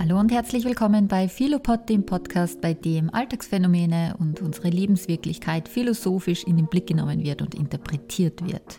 [0.00, 6.44] Hallo und herzlich willkommen bei Philopod, dem Podcast, bei dem Alltagsphänomene und unsere Lebenswirklichkeit philosophisch
[6.44, 8.78] in den Blick genommen wird und interpretiert wird.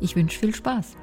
[0.00, 0.94] Ich wünsche viel Spaß.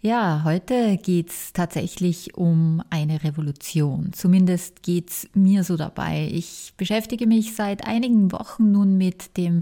[0.00, 4.14] Ja, heute geht es tatsächlich um eine Revolution.
[4.14, 6.26] Zumindest geht es mir so dabei.
[6.32, 9.60] Ich beschäftige mich seit einigen Wochen nun mit dem,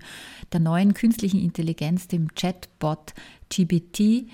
[0.52, 3.14] der neuen künstlichen Intelligenz, dem Chatbot
[3.50, 4.28] GBT.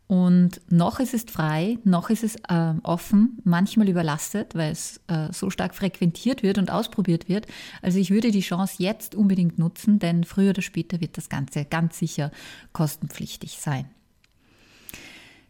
[0.07, 5.33] Und noch ist es frei, noch ist es äh, offen, manchmal überlastet, weil es äh,
[5.33, 7.47] so stark frequentiert wird und ausprobiert wird.
[7.81, 11.65] Also ich würde die Chance jetzt unbedingt nutzen, denn früher oder später wird das Ganze
[11.65, 12.31] ganz sicher
[12.71, 13.87] kostenpflichtig sein.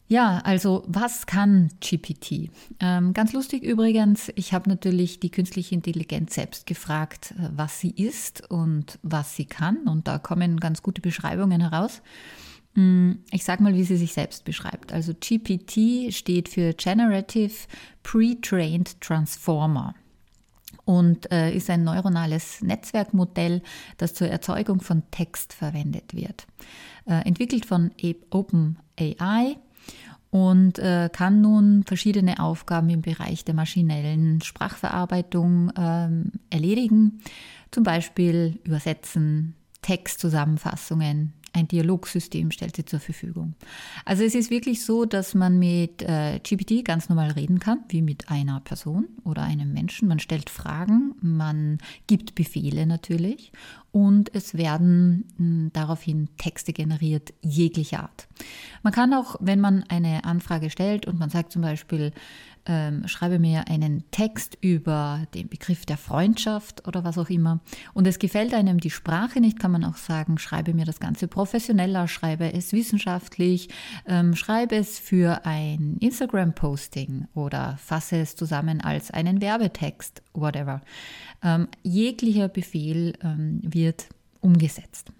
[0.08, 2.52] Ja, also was kann GPT?
[2.80, 7.90] Ähm, ganz lustig übrigens, ich habe natürlich die künstliche Intelligenz selbst gefragt, äh, was sie
[7.90, 9.88] ist und was sie kann.
[9.88, 12.02] Und da kommen ganz gute Beschreibungen heraus.
[12.76, 14.94] Mm, ich sage mal, wie sie sich selbst beschreibt.
[14.94, 17.54] Also GPT steht für Generative
[18.04, 19.96] Pre-Trained Transformer
[20.84, 23.62] und äh, ist ein neuronales Netzwerkmodell,
[23.98, 26.46] das zur Erzeugung von Text verwendet wird.
[27.06, 27.92] Äh, entwickelt von
[28.30, 29.58] OpenAI
[30.32, 37.22] und äh, kann nun verschiedene Aufgaben im Bereich der maschinellen Sprachverarbeitung ähm, erledigen,
[37.72, 43.56] zum Beispiel übersetzen, Textzusammenfassungen, ein Dialogsystem stellt sie zur Verfügung.
[44.04, 48.02] Also es ist wirklich so, dass man mit äh, GPT ganz normal reden kann, wie
[48.02, 50.08] mit einer Person oder einem Menschen.
[50.08, 51.78] Man stellt Fragen, man
[52.08, 53.52] gibt Befehle natürlich
[53.92, 58.28] und es werden mh, hm, daraufhin Texte generiert jeglicher Art.
[58.84, 62.12] Man kann auch, wenn man eine Anfrage stellt und man sagt zum Beispiel,
[62.66, 67.60] ähm, schreibe mir einen Text über den Begriff der Freundschaft oder was auch immer
[67.94, 71.28] und es gefällt einem die Sprache nicht, kann man auch sagen, schreibe mir das Ganze
[71.28, 73.70] professioneller, schreibe es wissenschaftlich,
[74.08, 80.82] ähm, schreibe es für ein Instagram-Posting oder fasse es zusammen als einen Werbetext, whatever.
[81.44, 84.08] Ähm, jeglicher Befehl ähm, wird
[84.42, 85.12] umgesetzt.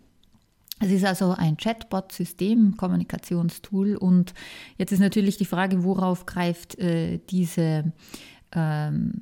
[0.80, 4.34] Es ist also ein Chatbot-System, Kommunikationstool und
[4.78, 7.94] jetzt ist natürlich die Frage, worauf greift äh, diese
[8.52, 9.14] ähm,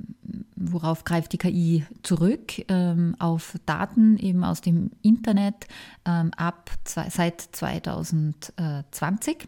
[0.56, 2.54] worauf greift die KI zurück?
[2.70, 5.68] Ähm, auf Daten eben aus dem Internet
[6.06, 9.48] ähm, ab zwei, seit 2020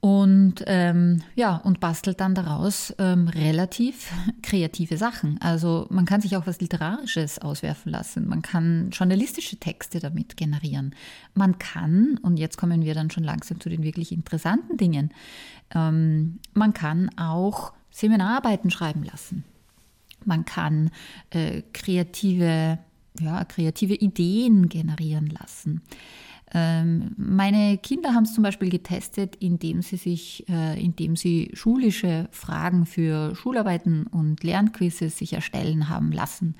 [0.00, 4.10] und ähm, ja und bastelt dann daraus ähm, relativ
[4.42, 5.38] kreative Sachen.
[5.40, 8.26] Also man kann sich auch was Literarisches auswerfen lassen.
[8.26, 10.94] Man kann journalistische Texte damit generieren.
[11.34, 15.12] Man kann und jetzt kommen wir dann schon langsam zu den wirklich interessanten Dingen.
[15.74, 19.44] Ähm, man kann auch Seminararbeiten schreiben lassen.
[20.24, 20.90] Man kann
[21.30, 22.78] äh, kreative
[23.18, 25.82] ja, kreative Ideen generieren lassen.
[26.52, 32.28] Ähm, meine Kinder haben es zum Beispiel getestet, indem sie sich, äh, indem sie schulische
[32.32, 36.56] Fragen für Schularbeiten und Lernquizzes sich erstellen haben lassen.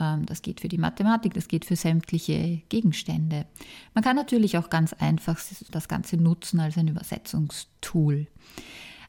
[0.00, 3.44] Ähm, das geht für die Mathematik, das geht für sämtliche Gegenstände.
[3.92, 5.38] Man kann natürlich auch ganz einfach
[5.70, 8.26] das Ganze nutzen als ein Übersetzungstool.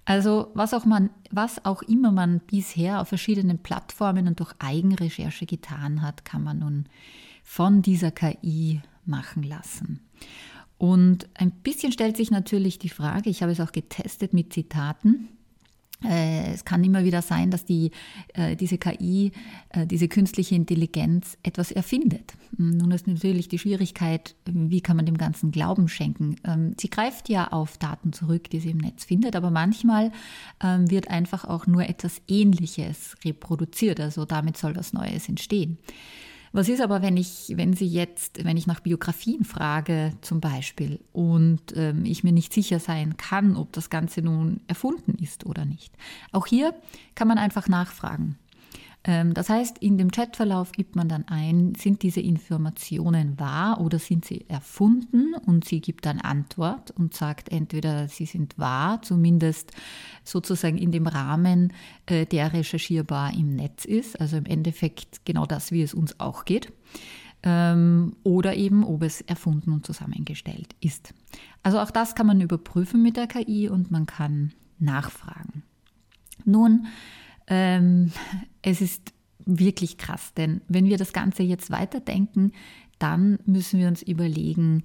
[0.04, 5.46] Also was auch, man, was auch immer man bisher auf verschiedenen Plattformen und durch Eigenrecherche
[5.46, 6.86] getan hat, kann man nun
[7.44, 10.05] von dieser KI machen lassen.
[10.78, 15.30] Und ein bisschen stellt sich natürlich die Frage, ich habe es auch getestet mit Zitaten,
[16.04, 17.92] Äh, es kann immer wieder sein, dass die,
[18.34, 19.32] äh, diese KI,
[19.70, 22.34] äh, diese künstliche Intelligenz etwas erfindet.
[22.58, 26.36] Nun ist natürlich die Schwierigkeit, wie kann man dem Ganzen Glauben schenken.
[26.44, 30.12] Ähm, sie greift ja auf Daten zurück, die sie im Netz findet, aber manchmal
[30.62, 34.00] ähm, wird einfach auch nur etwas Ähnliches reproduziert.
[34.00, 35.78] Also damit soll was Neues entstehen.
[36.56, 41.02] Was ist aber, wenn ich, wenn Sie jetzt, wenn ich nach Biografien frage zum Beispiel
[41.12, 45.66] und ähm, ich mir nicht sicher sein kann, ob das Ganze nun erfunden ist oder
[45.66, 45.94] nicht?
[46.32, 46.74] Auch hier
[47.14, 48.38] kann man einfach nachfragen.
[49.08, 54.00] Ähm, das heißt, in dem Chatverlauf gibt man dann ein, sind diese Informationen wahr oder
[54.00, 55.36] sind sie erfunden?
[55.46, 59.72] Und sie gibt dann Antwort und sagt entweder, sie sind wahr, zumindest
[60.24, 61.72] sozusagen in dem Rahmen,
[62.08, 66.44] äh, der recherchierbar im Netz ist, also im Endeffekt genau das, wie es uns auch
[66.44, 66.74] geht,
[67.44, 71.14] ähm, oder eben, ob es erfunden und zusammengestellt ist.
[71.62, 75.62] Also auch das kann man überprüfen mit der KI und man kann nachfragen.
[76.44, 76.88] Nun,
[77.48, 78.12] ähm,
[78.62, 79.14] es ist
[79.46, 82.52] wirklich krass, denn wenn wir das Ganze jetzt weiterdenken,
[82.98, 84.84] dann müssen wir uns überlegen,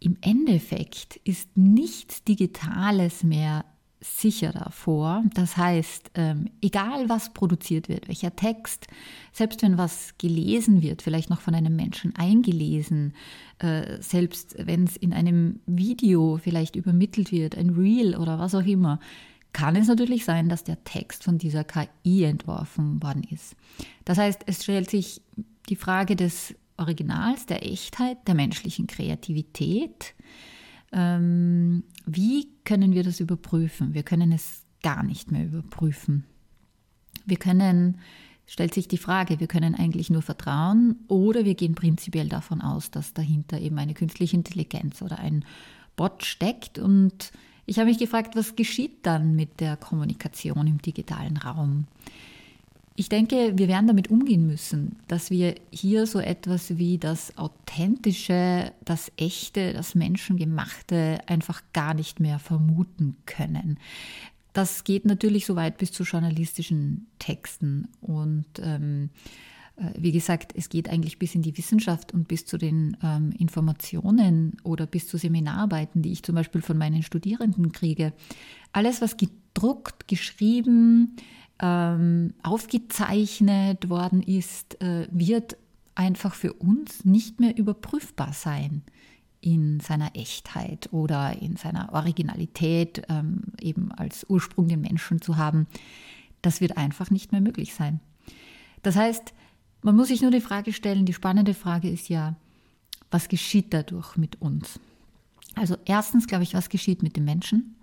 [0.00, 3.64] im Endeffekt ist nichts Digitales mehr
[4.04, 5.24] sicher davor.
[5.34, 8.86] Das heißt, ähm, egal was produziert wird, welcher Text,
[9.32, 13.14] selbst wenn was gelesen wird, vielleicht noch von einem Menschen eingelesen,
[13.60, 18.66] äh, selbst wenn es in einem Video vielleicht übermittelt wird, ein Reel oder was auch
[18.66, 19.00] immer,
[19.54, 23.56] kann es natürlich sein, dass der Text von dieser KI entworfen worden ist.
[24.04, 25.22] Das heißt, es stellt sich
[25.68, 30.14] die Frage des Originals, der Echtheit, der menschlichen Kreativität.
[30.92, 33.94] Ähm, wie können wir das überprüfen?
[33.94, 36.24] Wir können es gar nicht mehr überprüfen.
[37.24, 38.00] Wir können,
[38.46, 42.90] stellt sich die Frage, wir können eigentlich nur vertrauen oder wir gehen prinzipiell davon aus,
[42.90, 45.44] dass dahinter eben eine künstliche Intelligenz oder ein
[45.94, 47.30] Bot steckt und
[47.66, 51.86] ich habe mich gefragt, was geschieht dann mit der Kommunikation im digitalen Raum?
[52.96, 58.72] Ich denke, wir werden damit umgehen müssen, dass wir hier so etwas wie das Authentische,
[58.84, 63.78] das Echte, das Menschengemachte einfach gar nicht mehr vermuten können.
[64.52, 69.53] Das geht natürlich so weit bis zu journalistischen Texten und ähm, äh,
[69.96, 74.56] wie gesagt, es geht eigentlich bis in die Wissenschaft und bis zu den ähm, Informationen
[74.62, 78.12] oder bis zu Seminararbeiten, die ich zum Beispiel von meinen Studierenden kriege.
[78.72, 81.16] Alles, was gedruckt, geschrieben,
[81.60, 85.56] ähm, aufgezeichnet worden ist, äh, wird
[85.94, 88.82] einfach für uns nicht mehr überprüfbar sein
[89.40, 95.66] in seiner Echtheit oder in seiner Originalität, ähm, eben als Ursprung den Menschen zu haben.
[96.42, 98.00] Das wird einfach nicht mehr möglich sein.
[98.82, 99.34] Das heißt,
[99.84, 102.34] man muss sich nur die Frage stellen, die spannende Frage ist ja,
[103.10, 104.80] was geschieht dadurch mit uns?
[105.54, 107.76] Also erstens, glaube ich, was geschieht mit dem Menschen?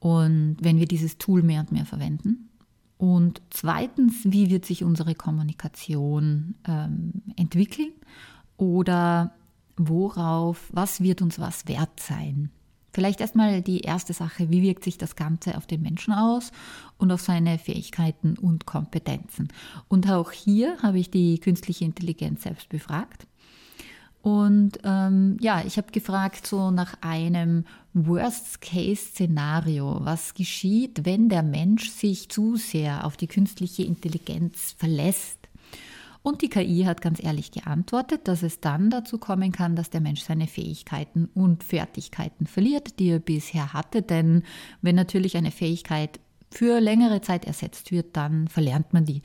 [0.00, 2.48] Und wenn wir dieses Tool mehr und mehr verwenden.
[2.96, 7.92] Und zweitens, wie wird sich unsere Kommunikation ähm, entwickeln?
[8.56, 9.34] Oder
[9.76, 12.50] worauf, was wird uns was wert sein?
[12.98, 16.50] Vielleicht erstmal die erste Sache, wie wirkt sich das Ganze auf den Menschen aus
[16.96, 19.52] und auf seine Fähigkeiten und Kompetenzen.
[19.86, 23.28] Und auch hier habe ich die künstliche Intelligenz selbst befragt.
[24.20, 30.00] Und ähm, ja, ich habe gefragt so nach einem Worst-Case-Szenario.
[30.00, 35.37] Was geschieht, wenn der Mensch sich zu sehr auf die künstliche Intelligenz verlässt?
[36.28, 40.02] Und die KI hat ganz ehrlich geantwortet, dass es dann dazu kommen kann, dass der
[40.02, 44.02] Mensch seine Fähigkeiten und Fertigkeiten verliert, die er bisher hatte.
[44.02, 44.42] Denn
[44.82, 46.20] wenn natürlich eine Fähigkeit
[46.50, 49.22] für längere Zeit ersetzt wird, dann verlernt man die.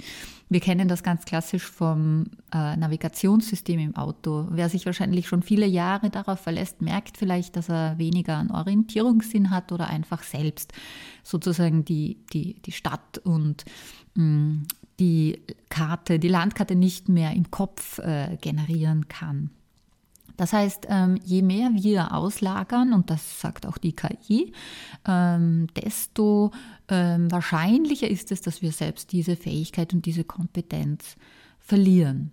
[0.48, 4.48] Wir kennen das ganz klassisch vom äh, Navigationssystem im Auto.
[4.52, 9.50] Wer sich wahrscheinlich schon viele Jahre darauf verlässt, merkt vielleicht, dass er weniger an Orientierungssinn
[9.50, 10.72] hat oder einfach selbst
[11.22, 13.66] sozusagen die, die, die Stadt und
[14.16, 14.68] mh, mm,
[15.00, 19.50] die Karte, die Landkarte nicht mehr im Kopf äh, generieren kann.
[20.38, 24.52] Das heißt, ähm, je mehr wir auslagern, und das sagt auch die KI,
[25.08, 26.52] ähm, desto
[26.90, 31.16] ähm, wahrscheinlicher ist es, dass wir selbst diese Fähigkeit und diese Kompetenz
[31.60, 32.32] verlieren.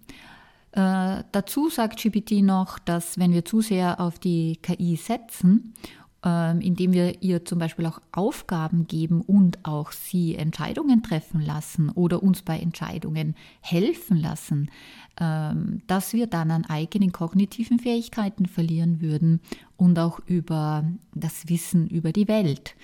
[0.72, 5.74] Äh, dazu sagt GPT noch, dass wenn wir zu sehr auf die KI setzen
[6.22, 12.22] indem wir ihr zum Beispiel auch Aufgaben geben und auch sie Entscheidungen treffen lassen oder
[12.22, 14.70] uns bei Entscheidungen helfen lassen,
[15.18, 19.40] ähm, dass wir dann an eigenen kognitiven Fähigkeiten verlieren würden
[19.76, 20.84] und auch über
[21.14, 22.74] das Wissen über die Welt.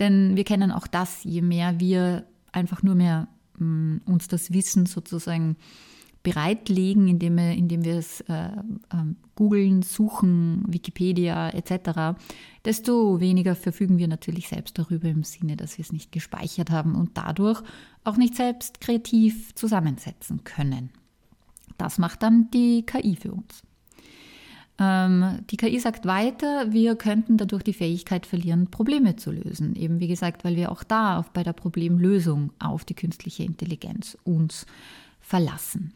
[0.00, 4.86] Denn wir kennen auch das, je mehr wir einfach nur mehr mm, uns das Wissen
[4.86, 5.56] sozusagen
[6.26, 8.48] bereitlegen, indem wir, indem wir es äh,
[8.92, 12.18] ähm, googeln, suchen, Wikipedia etc.,
[12.64, 16.96] desto weniger verfügen wir natürlich selbst darüber im Sinne, dass wir es nicht gespeichert haben
[16.96, 17.62] und dadurch
[18.02, 20.90] auch nicht selbst kreativ zusammensetzen können.
[21.78, 23.62] Das macht dann die KI für uns.
[24.80, 29.76] Ähm, die KI sagt weiter, wir könnten dadurch die Fähigkeit verlieren, Probleme zu lösen.
[29.76, 34.66] Eben wie gesagt, weil wir auch da bei der Problemlösung auf die künstliche Intelligenz uns
[35.20, 35.92] verlassen.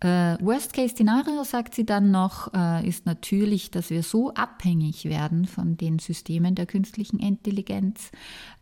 [0.00, 5.76] Äh, Worst-Case-Szenario, sagt sie dann noch, äh, ist natürlich, dass wir so abhängig werden von
[5.76, 8.10] den Systemen der künstlichen Intelligenz,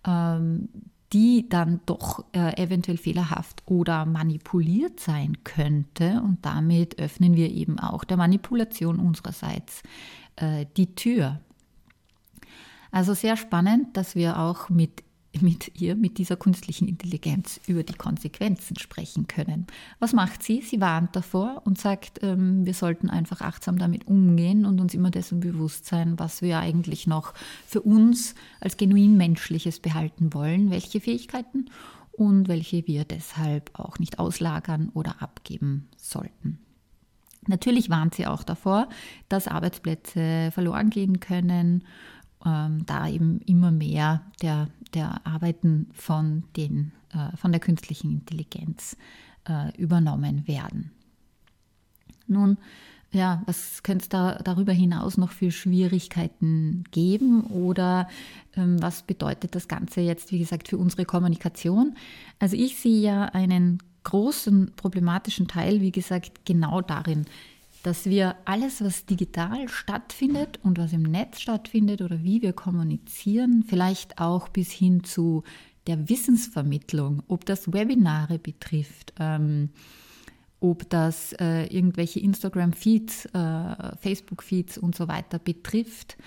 [0.04, 0.68] ähm,
[1.12, 6.20] die dann doch äh, eventuell fehlerhaft oder manipuliert sein könnte.
[6.24, 9.82] Und damit öffnen wir eben auch der Manipulation unsererseits
[10.36, 11.40] äh, die Tür.
[12.90, 15.04] Also sehr spannend, dass wir auch mit
[15.42, 19.66] mit ihr, mit dieser künstlichen Intelligenz über die Konsequenzen sprechen können.
[19.98, 20.62] Was macht sie?
[20.62, 25.10] Sie warnt davor und sagt, ähm, wir sollten einfach achtsam damit umgehen und uns immer
[25.10, 27.34] dessen bewusst sein, was wir eigentlich noch
[27.66, 31.70] für uns als genuin menschliches behalten wollen, welche Fähigkeiten
[32.12, 36.58] und welche wir deshalb auch nicht auslagern oder abgeben sollten.
[37.46, 38.88] Natürlich warnt sie auch davor,
[39.28, 41.84] dass Arbeitsplätze verloren gehen können
[42.44, 48.96] ähm, da eben immer mehr der, der Arbeiten von, den, äh, von der künstlichen Intelligenz
[49.48, 50.92] äh, übernommen werden.
[52.26, 52.58] Nun,
[53.10, 58.06] ja, was könnte es da darüber hinaus noch für Schwierigkeiten geben oder
[58.54, 61.96] ähm, was bedeutet das Ganze jetzt, wie gesagt, für unsere Kommunikation?
[62.38, 67.24] Also ich sehe ja einen großen problematischen Teil, wie gesagt, genau darin,
[67.82, 73.64] dass wir alles, was digital stattfindet und was im Netz stattfindet oder wie wir kommunizieren,
[73.66, 75.44] vielleicht auch bis hin zu
[75.86, 79.70] der Wissensvermittlung, ob das Webinare betrifft, ähm,
[80.60, 86.18] ob das äh, irgendwelche Instagram-Feeds, äh, Facebook-Feeds und so weiter betrifft,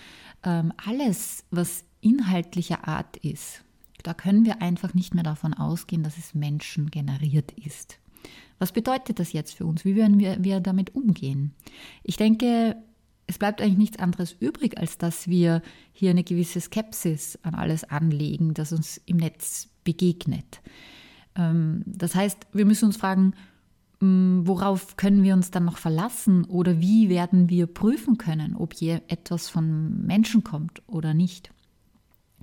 [0.43, 3.63] ähm, alles, was inhaltlicher Art ist,
[4.03, 8.00] da können wir einfach nicht mehr davon ausgehen, dass es menschengeneriert ist.
[8.59, 9.85] Was bedeutet das jetzt für uns?
[9.85, 11.53] Wie werden wir, wir damit umgehen?
[12.03, 12.75] Ich denke,
[13.27, 15.61] es bleibt eigentlich nichts anderes übrig, als dass wir
[15.93, 20.61] hier eine gewisse Skepsis an alles anlegen, das uns im Netz begegnet.
[21.35, 23.33] Ähm, das heißt, wir müssen uns fragen,
[23.99, 28.73] mm, worauf können wir uns dann noch verlassen oder wie werden wir prüfen können, ob
[28.73, 31.51] hier etwas von Menschen kommt oder nicht.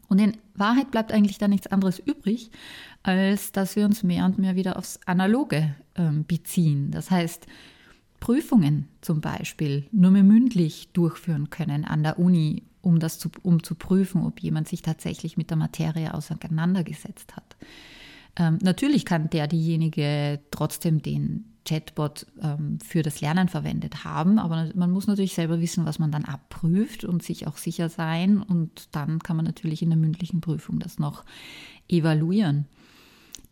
[0.08, 2.50] Und in Wahrheit bleibt eigentlich da nichts anderes übrig,
[3.02, 6.90] als dass wir uns mehr und mehr wieder aufs Analoge äh, beziehen.
[6.90, 7.46] Das heißt,
[8.20, 13.62] Prüfungen zum Beispiel nur mehr mündlich durchführen können an der Uni, um, das zu, um
[13.62, 17.56] zu prüfen, ob jemand sich tatsächlich mit der Materie auseinandergesetzt hat.
[18.36, 24.38] Ähm, natürlich kann der diejenige trotzdem den Chatbot ähm, für das Lernen verwendet haben.
[24.38, 28.42] Aber man muss natürlich selber wissen, was man dann abprüft und sich auch sicher sein.
[28.42, 31.24] Und dann kann man natürlich in der mündlichen Prüfung das noch
[31.88, 32.66] evaluieren.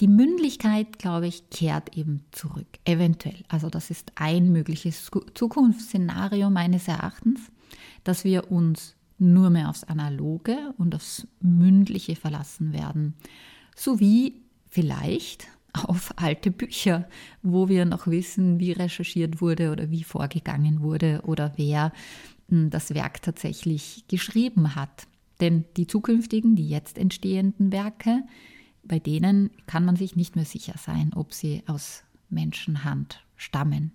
[0.01, 3.45] Die Mündlichkeit, glaube ich, kehrt eben zurück, eventuell.
[3.49, 7.41] Also das ist ein mögliches Zukunftsszenario meines Erachtens,
[8.05, 13.15] dass wir uns nur mehr aufs Analoge und aufs Mündliche verlassen werden,
[13.75, 15.49] sowie vielleicht
[15.85, 17.09] auf alte Bücher,
[17.43, 21.93] wo wir noch wissen, wie recherchiert wurde oder wie vorgegangen wurde oder wer
[22.49, 25.07] hm, das Werk tatsächlich geschrieben hat.
[25.41, 28.23] Denn die zukünftigen, die jetzt entstehenden Werke,
[28.83, 33.93] bei denen kann man sich nicht mehr sicher sein, ob sie aus Menschenhand stammen.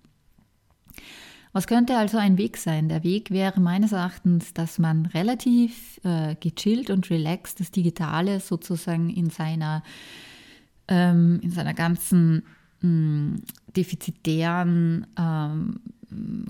[1.52, 2.88] Was könnte also ein Weg sein?
[2.88, 9.10] Der Weg wäre meines Erachtens, dass man relativ äh, gechillt und relaxed das Digitale sozusagen
[9.10, 9.82] in seiner
[10.88, 12.44] ähm, in seiner ganzen
[12.80, 13.42] mh, hm,
[13.76, 15.80] defizitären ähm,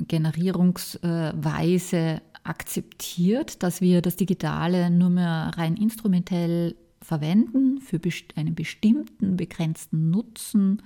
[0.08, 8.00] Generierungsweise akzeptiert, dass wir das Digitale nur mehr rein instrumentell verwenden für
[8.36, 10.82] einen bestimmten begrenzten Nutzen,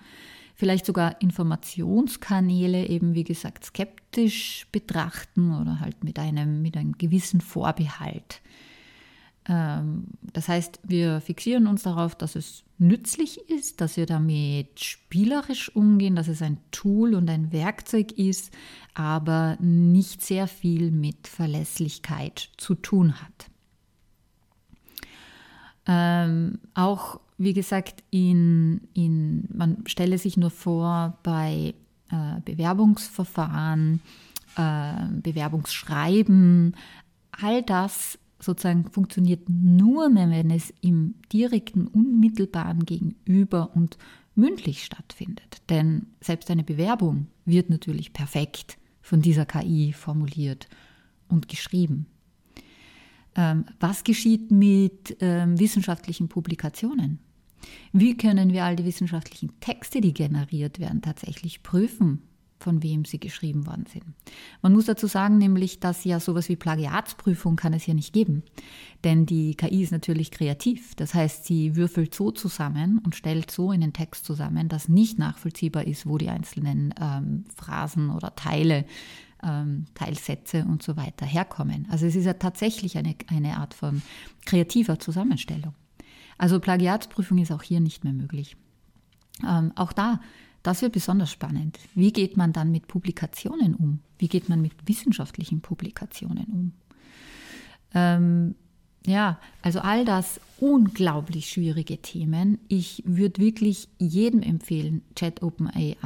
[0.54, 7.40] vielleicht sogar Informationskanäle eben wie gesagt skeptisch betrachten oder halt mit einem, mit einem gewissen
[7.40, 8.40] Vorbehalt.
[9.48, 15.74] Ähm, das heißt, wir fixieren uns darauf, dass es nützlich ist, dass wir damit spielerisch
[15.74, 18.52] umgehen, dass es ein Tool und ein Werkzeug ist,
[18.94, 23.50] aber nicht sehr viel mit Verlässlichkeit zu tun hat.
[25.86, 31.74] Ähm, auch, wie gesagt, in, in, man stelle sich nur vor, bei
[32.10, 34.00] äh, Bewerbungsverfahren,
[34.56, 36.76] äh, Bewerbungsschreiben,
[37.30, 43.98] all das sozusagen funktioniert nur mehr, wenn es im direkten, unmittelbaren Gegenüber und
[44.34, 45.62] mündlich stattfindet.
[45.70, 50.68] Denn selbst eine Bewerbung wird natürlich perfekt von dieser KI formuliert
[51.28, 52.06] und geschrieben.
[53.34, 57.20] Ähm, was geschieht mit ähm, wissenschaftlichen Publikationen?
[57.92, 62.22] Wie können wir all die wissenschaftlichen Texte, die generiert werden, tatsächlich prüfen?
[62.58, 64.04] Von wem sie geschrieben worden sind.
[64.62, 68.42] Man muss dazu sagen, nämlich, dass ja sowas wie Plagiatsprüfung kann es hier nicht geben.
[69.04, 70.94] Denn die KI ist natürlich kreativ.
[70.94, 75.18] Das heißt, sie würfelt so zusammen und stellt so in den Text zusammen, dass nicht
[75.18, 78.86] nachvollziehbar ist, wo die einzelnen ähm, Phrasen oder Teile,
[79.42, 81.86] ähm, Teilsätze und so weiter herkommen.
[81.90, 84.02] Also es ist ja tatsächlich eine, eine Art von
[84.44, 85.74] kreativer Zusammenstellung.
[86.38, 88.56] Also Plagiatsprüfung ist auch hier nicht mehr möglich.
[89.46, 90.20] Ähm, auch da
[90.66, 91.78] das wird besonders spannend.
[91.94, 94.00] Wie geht man dann mit Publikationen um?
[94.18, 96.72] Wie geht man mit wissenschaftlichen Publikationen um?
[97.94, 98.54] Ähm,
[99.06, 102.58] ja, also all das unglaublich schwierige Themen.
[102.66, 105.96] Ich würde wirklich jedem empfehlen, Chat OpenAI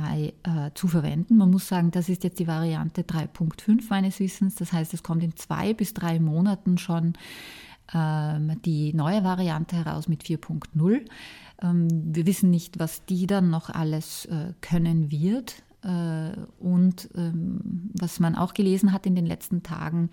[0.43, 1.39] äh, zu verwenden.
[1.39, 4.57] Man muss sagen, das ist jetzt die Variante 3.5 meines Wissens.
[4.57, 7.15] Das heißt, es kommt in zwei bis drei Monaten schon
[7.95, 11.01] ähm, die neue Variante heraus mit 4.0.
[11.63, 15.63] Ähm, wir wissen nicht, was die dann noch alles äh, können wird.
[15.83, 20.11] Äh, und ähm, was man auch gelesen hat in den letzten Tagen,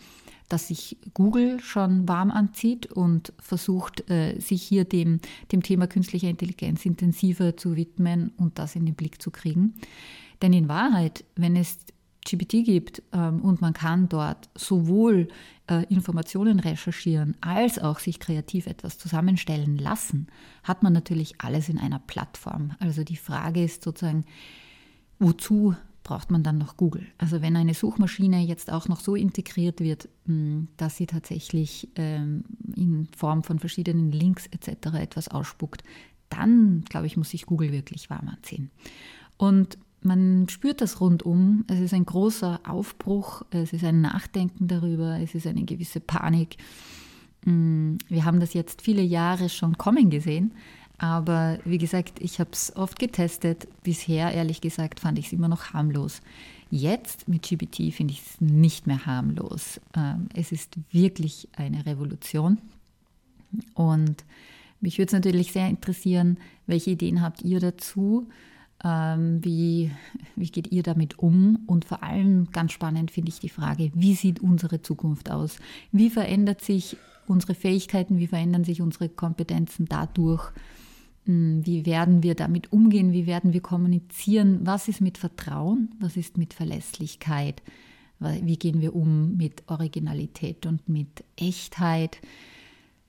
[0.48, 5.20] dass sich Google schon warm anzieht und versucht, äh, sich hier dem,
[5.52, 9.74] dem Thema künstlicher Intelligenz intensiver zu widmen und das in den Blick zu kriegen.
[10.42, 11.80] Denn in Wahrheit, wenn es
[12.28, 15.30] GPT gibt ähm, und man kann dort sowohl
[15.68, 20.28] äh, Informationen recherchieren als auch sich kreativ etwas zusammenstellen lassen,
[20.64, 22.74] hat man natürlich alles in einer Plattform.
[22.80, 24.26] Also die Frage ist sozusagen,
[25.20, 27.06] wozu braucht man dann noch Google?
[27.18, 32.44] Also wenn eine Suchmaschine jetzt auch noch so integriert wird, hm, dass sie tatsächlich ähm,
[32.76, 34.96] in Form von verschiedenen Links etc.
[34.96, 35.84] etwas ausspuckt,
[36.30, 38.72] dann glaube ich, muss sich Google wirklich warm anziehen.
[39.38, 39.78] Und
[40.08, 41.66] man spürt das rundum.
[41.68, 46.58] Es ist ein großer Aufbruch, es ist ein Nachdenken darüber, es ist eine gewisse Panik.
[47.46, 50.54] Mm, wir haben das jetzt viele Jahre schon kommen gesehen,
[50.98, 53.68] aber wie gesagt, ich habe es oft getestet.
[53.84, 56.22] Bisher, ehrlich gesagt, fand ich es immer noch harmlos.
[56.70, 59.80] Jetzt mit GPT finde ich es nicht mehr harmlos.
[59.96, 62.58] Ähm, es ist wirklich eine Revolution.
[63.74, 64.26] Und
[64.82, 68.28] mich würde es natürlich sehr interessieren, welche Ideen habt ihr dazu?
[68.84, 69.92] Ähm, wie,
[70.36, 71.64] wie geht ihr damit um?
[71.66, 75.58] Und vor allem ganz spannend finde ich die Frage, wie sieht unsere Zukunft aus?
[75.92, 78.20] Wie verändert sich unsere Fähigkeiten?
[78.20, 80.52] Wie verändern sich unsere Kompetenzen dadurch?
[81.26, 83.14] Hm, wie werden wir damit umgehen?
[83.14, 84.60] Wie werden wir kommunizieren?
[84.64, 85.90] Was ist mit Vertrauen?
[86.00, 87.62] Was ist mit Verlässlichkeit?
[88.20, 92.20] Wie gehen wir um mit Originalität und mit Echtheit?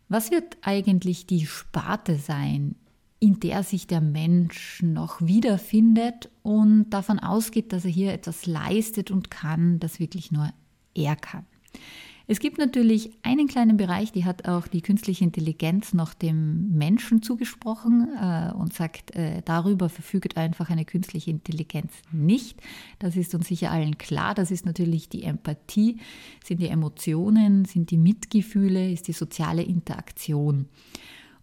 [0.08, 2.74] Was wird eigentlich die Sparte sein,
[3.20, 9.10] in der sich der Mensch noch wiederfindet und davon ausgeht, dass er hier etwas leistet
[9.10, 10.52] und kann, das wirklich nur
[10.94, 11.46] er kann.
[12.30, 17.22] Es gibt natürlich einen kleinen Bereich, die hat auch die künstliche Intelligenz noch dem Menschen
[17.22, 22.60] zugesprochen äh, und sagt, äh, darüber verfügt einfach eine künstliche Intelligenz nicht.
[22.98, 24.34] Das ist uns sicher allen klar.
[24.34, 26.00] Das ist natürlich die Empathie,
[26.44, 30.66] sind die Emotionen, sind die Mitgefühle, ist die soziale Interaktion.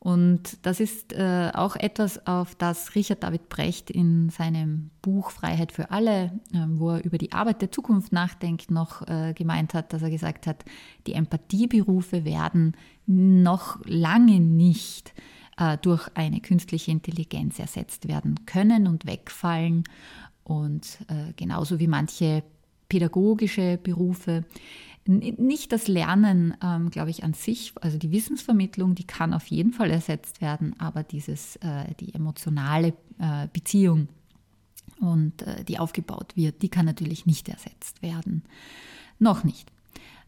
[0.05, 5.71] Und das ist äh, auch etwas, auf das Richard David Brecht in seinem Buch Freiheit
[5.71, 9.93] für alle, äh, wo er über die Arbeit der Zukunft nachdenkt, noch äh, gemeint hat,
[9.93, 10.63] dass er gesagt hat,
[11.07, 15.15] die Empathieberufe werden noch lange nicht
[15.57, 19.85] äh, durch eine künstliche Intelligenz ersetzt werden können und wegfallen.
[20.43, 22.43] Und äh, genauso wie manche
[22.89, 24.43] pädagogische Berufe
[25.07, 29.71] nicht das Lernen, ähm, glaube ich, an sich, also die Wissensvermittlung, die kann auf jeden
[29.71, 34.07] Fall ersetzt werden, aber dieses, äh, die emotionale äh, Beziehung
[34.99, 38.43] und äh, die aufgebaut wird, die kann natürlich nicht ersetzt werden.
[39.19, 39.71] Noch nicht.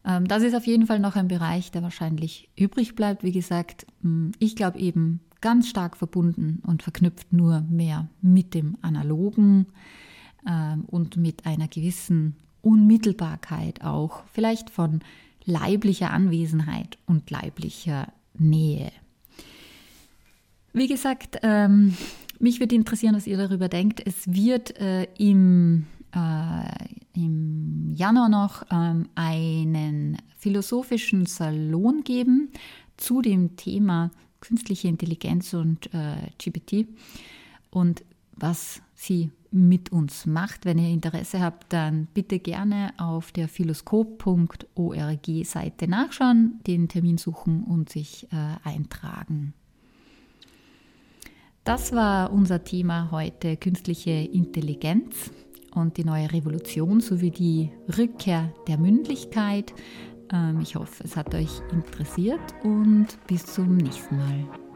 [0.04, 3.24] Ähm, das ist auf jeden Fall noch ein Bereich, der wahrscheinlich übrig bleibt.
[3.24, 8.76] Wie gesagt, hm, ich glaube eben ganz stark verbunden und verknüpft nur mehr mit dem
[8.82, 9.66] Analogen
[10.46, 15.00] ähm, und mit einer gewissen Unmittelbarkeit auch, vielleicht von
[15.44, 18.92] leiblicher Anwesenheit und leiblicher Nähe.
[20.72, 21.96] Wie gesagt, ähm,
[22.38, 24.02] mich würde interessieren, was ihr darüber denkt.
[24.04, 32.50] Es wird äh, im, äh, im Januar noch ähm, einen philosophischen Salon geben
[32.96, 36.86] zu dem Thema künstliche Intelligenz und äh, GPT
[37.70, 38.04] und
[38.36, 40.64] was sie mit uns macht.
[40.64, 47.64] Wenn ihr Interesse habt, dann bitte gerne auf der philoskop.org Seite nachschauen, den Termin suchen
[47.64, 49.54] und sich äh, eintragen.
[51.64, 55.30] Das war unser Thema heute, künstliche Intelligenz
[55.74, 59.74] und die neue Revolution sowie die Rückkehr der Mündlichkeit.
[60.32, 64.67] Ähm, ich hoffe, es hat euch interessiert und bis zum nächsten Mal.